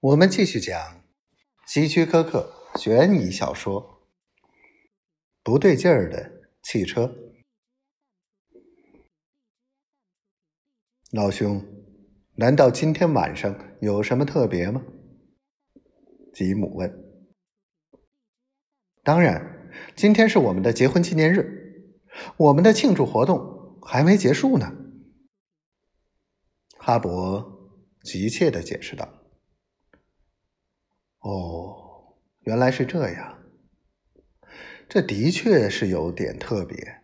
[0.00, 1.02] 我们继续讲
[1.66, 4.04] 希区柯克悬疑小说
[5.42, 7.04] 《不对劲儿的汽车》。
[11.12, 11.64] 老兄，
[12.34, 14.84] 难道今天晚上有什么特别吗？
[16.34, 16.92] 吉姆问。
[19.02, 22.04] 当然，今天是我们的结婚纪念日，
[22.36, 24.70] 我们的庆祝活动还没结束呢。
[26.76, 27.72] 哈勃
[28.04, 29.25] 急切的解释道。
[31.26, 33.38] 哦，原来是这样。
[34.88, 37.02] 这的确是有点特别。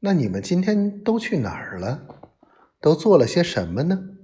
[0.00, 2.34] 那你们今天都去哪儿了？
[2.78, 4.18] 都做了些什么呢？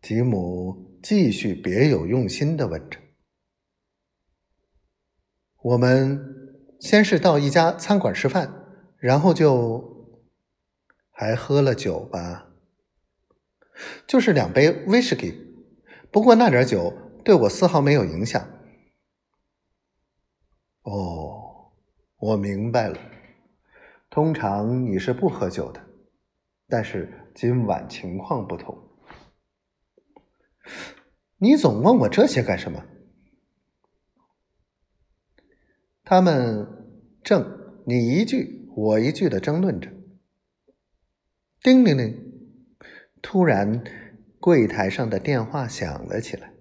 [0.00, 2.98] 吉姆继续别有用心的问着。
[5.60, 8.64] 我们先是到一家餐馆吃饭，
[8.96, 10.22] 然后就
[11.10, 12.46] 还喝了酒吧，
[14.06, 15.45] 就是两杯威士忌。
[16.10, 16.92] 不过那点酒
[17.24, 18.42] 对我丝毫没有影响。
[20.82, 21.72] 哦，
[22.16, 22.98] 我明白了。
[24.08, 25.84] 通常你是不喝酒的，
[26.68, 28.76] 但是今晚情况不同。
[31.38, 32.82] 你总问我这些干什么？
[36.02, 36.66] 他们
[37.22, 39.92] 正你一句我一句的争论着。
[41.60, 42.16] 叮铃铃，
[43.20, 43.84] 突然。
[44.40, 46.52] 柜台上的电话响了起来。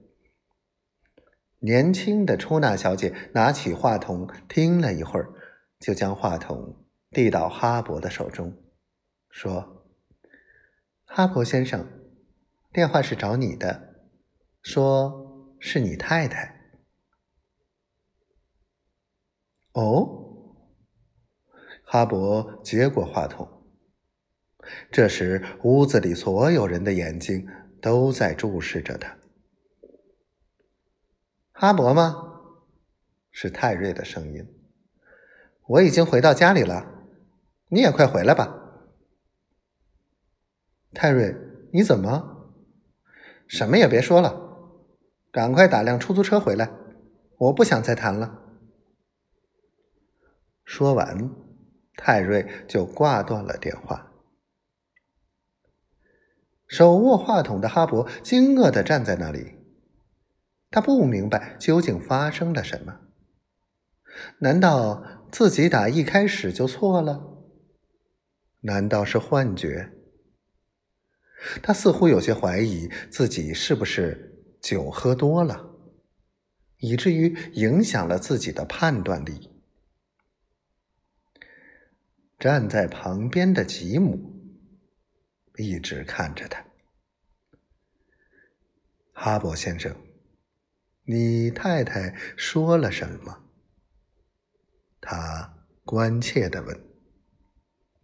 [1.60, 5.34] 年轻的出纳小姐拿起话筒听了一会儿，
[5.80, 8.56] 就将话筒递到哈勃的手中，
[9.30, 9.88] 说
[11.06, 11.88] ：“哈勃先生，
[12.72, 13.96] 电话是找你的，
[14.62, 16.54] 说是你太太。”
[19.74, 20.56] 哦，
[21.84, 23.64] 哈勃接过话筒。
[24.92, 27.48] 这时，屋子里所有人的眼睛。
[27.86, 29.16] 都在注视着他。
[31.52, 32.16] 哈勃吗？
[33.30, 34.44] 是泰瑞的声音。
[35.68, 36.84] 我已经回到家里了，
[37.68, 38.60] 你也快回来吧。
[40.96, 41.36] 泰瑞，
[41.74, 42.56] 你怎么？
[43.48, 44.34] 什么也别说了，
[45.32, 46.72] 赶快打辆出租车回来，
[47.38, 48.42] 我不想再谈了。
[50.64, 51.30] 说完，
[51.96, 54.15] 泰瑞就挂断了电话。
[56.68, 59.54] 手握话筒的哈勃惊愕的站在那里，
[60.72, 63.02] 他不明白究竟发生了什么。
[64.40, 67.44] 难道自己打一开始就错了？
[68.62, 69.92] 难道是幻觉？
[71.62, 75.70] 他似乎有些怀疑自己是不是酒喝多了，
[76.80, 79.52] 以至于影响了自己的判断力。
[82.40, 84.35] 站在旁边的吉姆。
[85.58, 86.66] 一直看着他，
[89.14, 89.96] 哈勃先生，
[91.04, 93.44] 你太太说了什么？
[95.02, 96.95] 他关切地问。